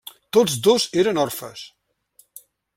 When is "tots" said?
0.37-0.55